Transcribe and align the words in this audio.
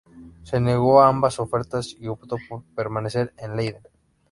Se 0.41 0.59
negó 0.59 0.99
a 1.03 1.09
ambas 1.09 1.39
ofertas 1.39 1.95
y 1.99 2.07
optó 2.07 2.37
por 2.49 2.63
permanecer 2.75 3.35
en 3.37 3.55
Leiden. 3.55 3.83